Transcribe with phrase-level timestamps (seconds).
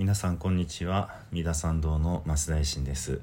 [0.00, 1.14] 皆さんこんにちは。
[1.30, 3.20] 三田参道の増大臣です。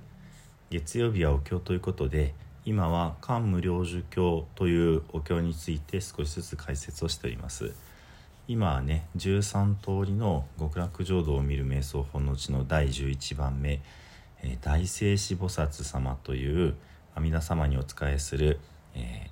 [0.69, 7.73] 月曜日はお経ということで今は漢無量寿経というお経について少しずつ解説をしております。
[8.47, 13.81] 今はね13通りの極楽浄土を見る瞑想本のうちの第11番目
[14.61, 16.75] 大聖子菩薩様という
[17.15, 18.59] 阿弥陀様にお仕えする、
[18.93, 19.31] え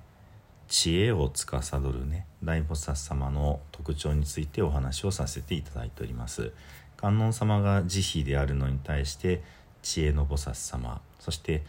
[0.66, 6.52] 知恵を司るね大菩薩様の特徴についてお話をさせていただいております。
[7.06, 9.40] 観音様が慈悲であるのに対して
[9.80, 11.62] 知恵の菩薩様そして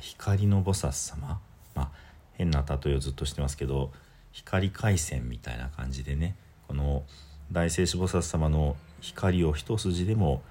[0.00, 1.40] 光の菩薩様
[1.74, 1.88] まあ
[2.34, 3.90] 変な例えをずっとしてますけど
[4.32, 6.36] 光回線みたいな感じでね
[6.68, 7.04] この
[7.50, 10.42] 大聖子菩薩様の光を一筋でも、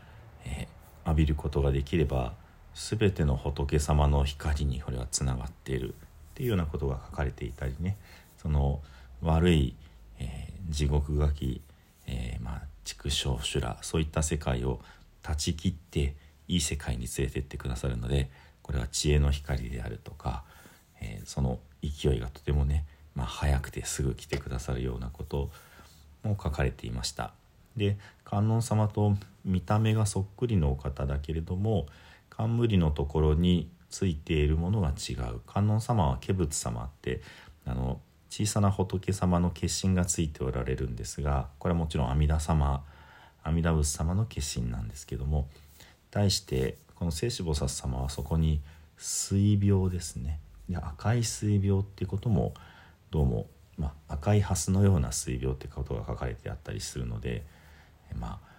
[0.46, 2.34] えー、浴びることができれば
[2.74, 5.94] 全ての仏様の光にこれはつながっている。
[6.32, 7.98] っていうようなことが書かれていたりね。
[8.38, 8.80] その
[9.22, 9.76] 悪い、
[10.18, 11.62] えー、地獄書き、
[12.92, 14.82] 畜生修羅そういった世界を
[15.22, 16.16] 断ち切って
[16.48, 18.30] いい世界に連れてってくださるので
[18.62, 20.44] これは知恵の光であるとか、
[21.00, 22.86] えー、その勢いがとてもね、
[23.16, 25.50] まあ、早くてすぐ来てくださるようなこと
[26.24, 27.34] も書かれていました。
[27.78, 31.86] で観音様と見た目がそっくりのお方だけれども
[32.30, 37.22] 冠のところについているものが違う観音様は化仏様って
[37.66, 38.02] あの
[38.32, 42.82] 小さな仏様の化身がついておられるんですがこれはもちろん阿弥陀様
[43.44, 45.50] 阿弥陀仏様の化身なんですけども
[46.12, 48.62] 対してこの聖子菩薩様はそこに
[48.96, 50.40] 水病ですね。
[50.70, 52.54] で赤い水病っていうことも
[53.10, 57.44] どうも、まあ、赤い蓮のような水病ってことが書かれてあったりするので
[58.18, 58.52] まあ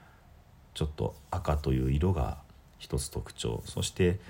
[0.74, 2.38] ちょっと赤という色が
[2.78, 3.62] 一つ特徴。
[3.64, 4.20] そして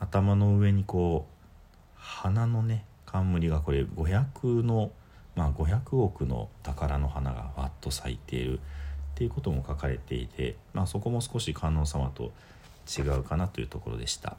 [0.00, 4.90] 頭の上にこう花のね冠がこれ500の
[5.34, 8.60] まあ500億の宝の花がわっと咲いているっ
[9.14, 12.32] ていうことも書かれていて、まあ、そこも少し観音様と
[12.86, 14.36] 違うかなというところでした。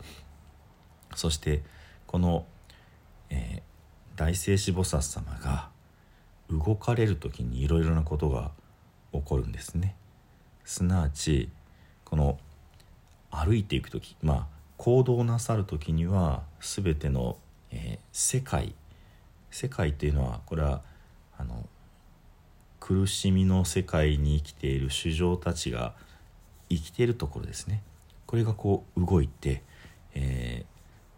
[1.15, 1.63] そして
[2.05, 2.45] この、
[3.29, 5.69] えー、大聖子菩薩様が
[6.49, 8.51] 動かれる時にいろいろなことが
[9.11, 9.95] 起こるんですね。
[10.63, 11.49] すなわち
[12.05, 12.37] この
[13.31, 14.47] 歩いていく時まあ
[14.77, 17.35] 行動なさる時には全ての、
[17.71, 18.75] えー、世界。
[19.51, 20.81] 世界っていうのはこれは
[21.37, 21.67] あの
[22.79, 25.93] 苦しみの世界に生きている主情たちが
[26.69, 27.81] 生きているところですね。
[28.25, 29.63] これがこう動いて、
[30.13, 30.65] え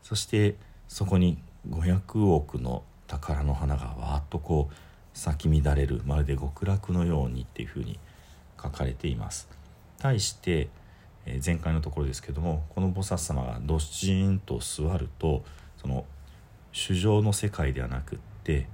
[0.04, 0.56] ー、そして
[0.88, 1.38] そこに
[1.70, 4.74] 500億の宝の花がわーっとこう
[5.14, 8.00] 咲き乱れるまるで極楽のようにっていうふうに
[8.62, 9.50] 書かれています。
[10.00, 10.70] 対して、
[11.26, 15.44] え、前回のところですけどもこの菩薩様がどっしんと座ると
[15.78, 16.06] その
[16.72, 18.68] 主情の世界ではなくって、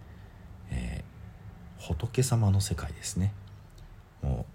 [0.69, 3.33] えー、仏様の世界ですね。
[4.21, 4.45] も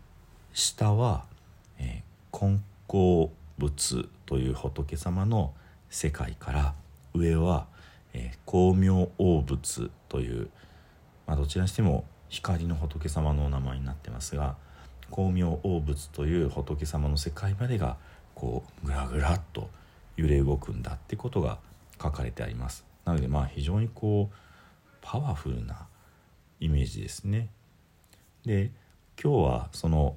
[0.53, 1.25] う下は、
[1.79, 5.53] えー、根高仏という仏様の
[5.91, 6.75] 世界から
[7.15, 7.67] 上は、
[8.13, 10.49] えー、光明王仏という、
[11.27, 14.57] まあ、どちらにしても光の仏様のお名前になってますが
[15.11, 17.97] 光明王仏という仏様の世界までが
[18.35, 19.69] こうぐらぐらっと
[20.17, 21.59] 揺れ動くんだってことが
[22.03, 22.92] 書かれてあります。
[23.05, 24.37] なのでまあ非常にこう
[25.01, 25.87] パワフルな
[26.61, 27.49] イメージですね。
[28.45, 28.71] で
[29.23, 30.17] 今日はその、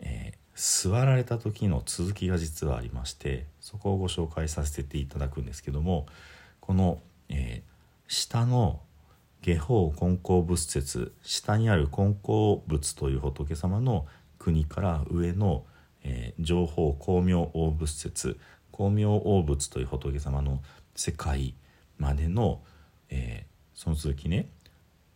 [0.00, 6.06] えー、座られた時の続きが実はありましてそこをご紹介させていただくんですけども
[6.60, 8.80] この、えー、下の
[9.42, 14.06] 下方金光仏説下にある金光仏という仏様の
[14.38, 15.64] 国から上の、
[16.02, 18.38] えー、上方光明王仏説
[18.72, 20.62] 光明王仏という仏様の
[20.94, 21.54] 世界
[21.98, 22.62] までの、
[23.08, 24.48] えー、その続きね。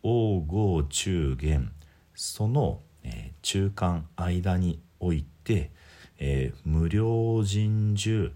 [0.03, 1.71] 王豪中元。
[2.15, 5.71] その、えー、中間間において、
[6.17, 8.33] えー、無料人寿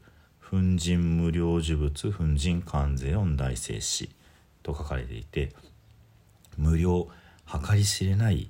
[0.49, 4.09] 粉塵無料呪物粉塵関税音大聖子
[4.63, 5.51] と書かれていて
[6.57, 7.07] 無料
[7.45, 8.49] 計り知れない、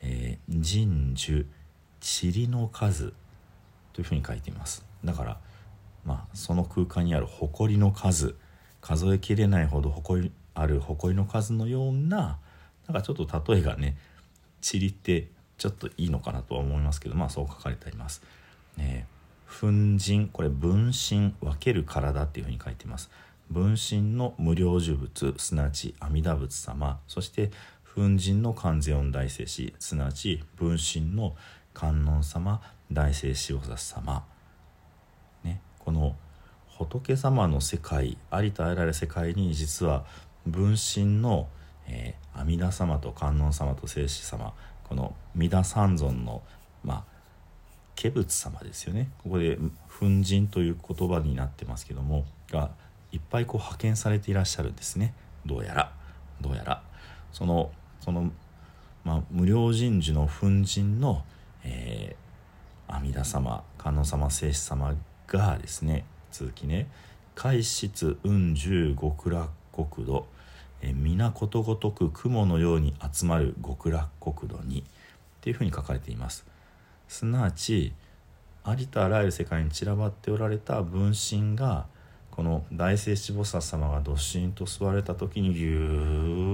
[0.00, 1.46] えー、人寿
[2.00, 3.12] 塵の数
[3.92, 4.84] というふうに書いています。
[5.04, 5.38] だから
[6.04, 8.34] まあその空間にある埃の数
[8.82, 12.38] 数えきれないほど埃ある埃の数のような
[12.86, 13.96] なんかちょっと例えがね
[14.62, 18.22] 塵ってちょっといいのかなとは思いますけどまあそう書かれてあります。
[18.76, 19.06] ね、
[19.60, 23.10] 粉塵これ分身分ける体っていうふうに書いてます。
[23.50, 27.50] 分身の無料呪物すなわち阿弥陀仏様そして
[27.94, 31.36] 粉塵の完全音大聖子すなわち分身の
[31.74, 34.24] 観音様大聖子菩薩様、
[36.78, 40.04] 仏様の世界ありとあらゆる世界に実は
[40.46, 41.48] 分身の、
[41.86, 44.52] えー、阿弥陀様と観音様と聖子様
[44.88, 46.42] この三田三尊の、
[46.84, 47.04] まあ、
[48.00, 49.10] 化仏様ですよね。
[49.22, 49.56] ここで
[49.98, 52.70] 「粉人」という言葉になってますけどもが
[53.12, 55.14] いっぱいこう派遣されていらっしゃるんですね。
[55.46, 55.92] どうやら
[56.40, 56.82] どうやら。
[57.32, 57.70] その
[58.00, 58.30] その、
[59.04, 61.24] まあ、無料神樹の粉人の、
[61.64, 64.94] えー、阿弥陀様観音様聖子様
[65.26, 66.88] がですね続きね
[67.36, 70.26] 「海質雲十極楽国土」
[70.82, 74.84] え皆ことごとく雲のように集まる極楽国土に。
[75.42, 76.46] っていうふうに書かれています。
[77.08, 77.92] すなわち
[78.62, 81.86] ありとあらゆる世界に散らばっておられた分身が
[82.30, 85.78] この大聖子菩薩様がどっしんと座れた時にぎゅ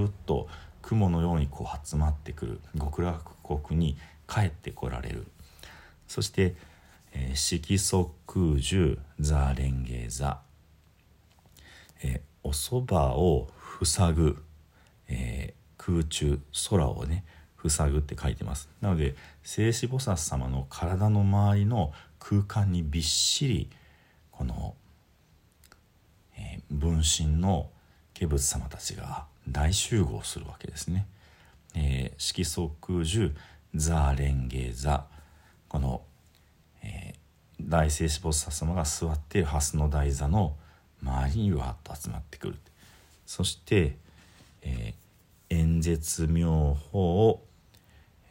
[0.06, 0.48] ーっと
[0.80, 5.26] 雲のようにこう集まってくる極楽国に帰ってこられる。
[6.06, 6.56] そして
[7.12, 10.40] 「えー、色即空樹座蓮華座」
[12.04, 13.50] えー、おそばを
[13.82, 14.44] 塞ぐ、
[15.08, 16.40] えー、空中
[16.70, 17.24] 空をね
[17.68, 18.68] 塞ぐって書いてます。
[18.80, 23.70] なので聖子菩薩様の体の周りの空間にびっしり
[24.30, 24.76] この、
[26.36, 27.70] えー、分身の
[28.18, 31.08] 化仏様たちが大集合するわけですね。
[31.74, 33.34] えー、色即樹
[33.74, 35.06] 座蓮華座。
[35.68, 36.02] この、
[37.60, 40.56] 大聖子菩薩様が座っている蓮の台座の
[41.02, 42.56] 周りにわっと集まってくる
[43.26, 43.96] そして、
[44.62, 47.42] えー、演説妙法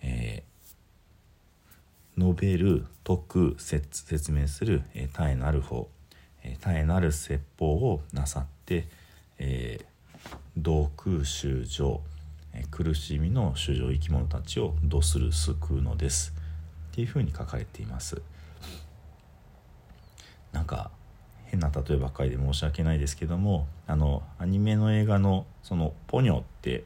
[0.01, 2.85] えー、述べる
[3.57, 5.89] 説説明する、えー、大なる法、
[6.44, 8.88] えー、大なる説法をなさって、
[9.39, 12.00] えー、道空衆生、
[12.71, 16.33] 苦しみの衆生生き物たちを度する救うのです。
[16.91, 18.21] っていうふうに書かれています。
[20.57, 20.89] なんか
[21.45, 26.83] 変な例えばっかりで申し訳ないですけどもあのアニメの映画のそのポニョって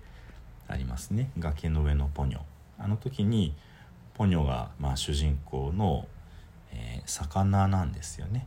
[0.68, 1.31] ありますね。
[1.39, 2.39] 崖の上のポニョ。
[2.77, 3.53] あの時に
[4.13, 6.06] ポニョが、まあ、主人公の、
[6.73, 8.45] えー、魚なんですよね。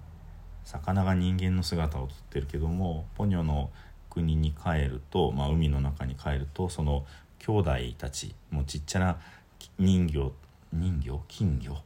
[0.65, 3.70] 魚が人間の姿をとってるけどもポニョの
[4.11, 7.06] 国に帰ると、まあ、海の中に帰るとその
[7.38, 9.19] 兄弟たちもうちっちゃな
[9.79, 10.32] 人魚
[10.73, 11.79] 人魚金魚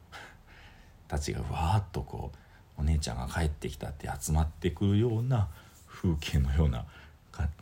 [1.07, 2.37] たちがわーっとこう
[2.79, 5.49] お姉ちゃんが帰ってきたって集まってくるような
[5.87, 6.85] 風景のような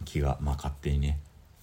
[0.06, 1.20] 気が、まあ、勝手にね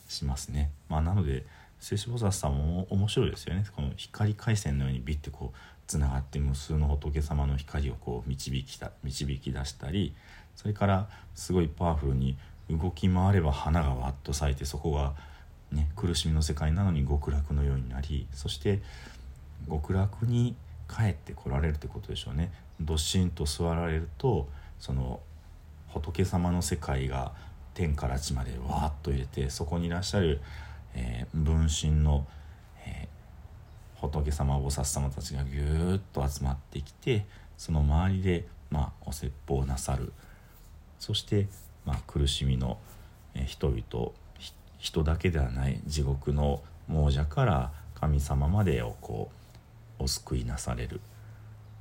[0.08, 0.70] しますね。
[0.88, 1.46] まあ、なので
[1.78, 10.14] 聖子菩薩さんも面白いですよねこの光回線のようにビッてこうつながって無数の仏様の光をこう導きた導き出したり
[10.56, 12.38] それからすごいパワフルに
[12.70, 15.12] 動き回れば花がわっと咲いてそこが、
[15.72, 18.80] ね、苦しみの世界なのに極楽のようになりそして
[19.68, 20.56] 極楽に
[20.88, 22.52] 帰ってこられるってことでしょうね。
[22.80, 24.48] どっしんと座られると
[24.78, 25.20] その
[25.88, 27.32] 仏様の世界が
[27.72, 30.40] 天から地までわーっと入れてそこにいらっしゃる
[30.94, 32.26] えー、分身の、
[32.86, 37.26] えー、仏様菩薩様たちがぎゅーっと集まってきて
[37.58, 40.12] その周りで、まあ、お説法なさる
[40.98, 41.48] そして、
[41.84, 42.78] まあ、苦しみの、
[43.34, 44.12] えー、人々
[44.78, 49.43] 人だけではない地獄の亡者から神様までをこう
[50.04, 51.00] お救いなされる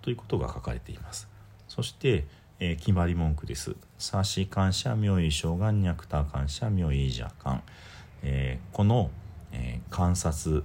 [0.02, 1.28] ということが書かれています。
[1.68, 2.26] そして、
[2.60, 3.76] えー、決まり文句です。
[3.98, 7.64] さし感謝妙意正願脈多感謝妙意邪感。
[8.22, 9.12] えー、この、
[9.52, 10.64] えー、観察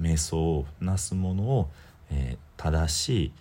[0.00, 1.70] 瞑想をなすものを、
[2.10, 3.32] えー、正しい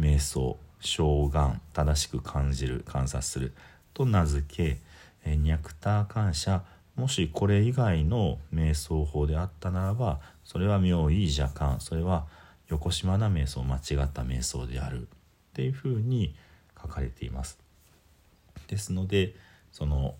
[0.00, 3.54] 瞑想正願正しく感じる観察する
[3.94, 4.78] と名付け、
[5.24, 6.62] えー、ニャクター感謝
[6.94, 12.26] もしこれ以外の瞑想法であったならばそれは妙意邪感それは
[12.68, 15.04] 横島な瞑想間違った瞑想であるっ
[15.54, 16.34] ていうふうに
[16.80, 17.58] 書かれています。
[18.68, 19.34] ですので
[19.72, 20.14] その、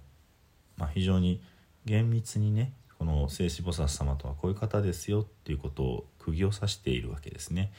[0.76, 1.42] まあ、非常に
[1.84, 7.70] 厳密にねこの聖子菩薩様とはこういう方ですよっていうことを釘を刺しているわけですね。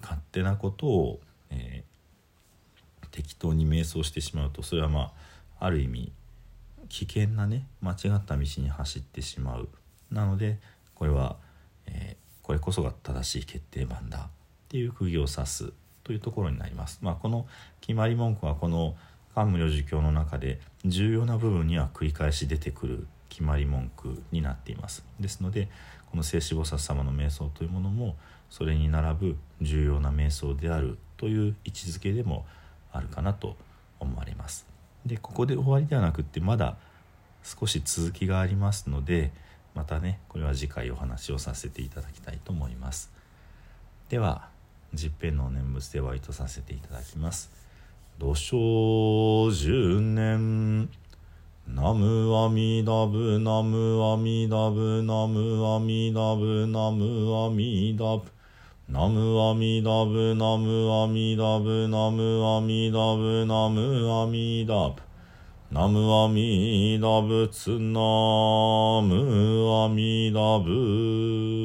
[0.00, 5.12] 勝手なことを、えー、適当に瞑想してしまうとそれはま
[5.58, 6.12] あある意味
[6.90, 9.68] 危険なね間違った道に走ってしまう
[10.10, 10.58] なので
[10.94, 11.36] これは、
[11.86, 14.28] え、これこそが正しい決定版だっ
[14.68, 15.72] ていう釘を刺す
[16.04, 17.00] というところになります。
[17.02, 17.46] まあ、この
[17.80, 18.94] 決まり文句はこの
[19.34, 25.68] 漢無量寿経の中で重要な部分には繰り返し出てくる決まり文句になっていますですので
[26.10, 28.14] この聖子菩薩様の瞑想というものも
[28.48, 32.46] それに並ぶ重要な瞑想であるという位置づけでも
[32.92, 33.56] あるかなと
[33.98, 34.66] 思われます
[35.04, 36.76] でここで終わりではなくってまだ
[37.42, 39.32] 少し続きがありますので
[39.74, 43.10] またねこれは次回お話をさせていただきたいと思います。
[44.08, 44.48] では
[44.92, 47.50] 十遍の念仏で終わりとさせていただきます。
[48.18, 50.88] 土生十年。
[51.66, 58.34] ナムアミダブナムアミダブナムアミダブナムアミダブナムアミダブ。
[58.86, 65.13] ナムアミダブナムアミダブナムアミダブナムアミダブ。
[65.74, 67.98] ナムアミダ仏ナ
[69.02, 71.63] ムアミダ仏。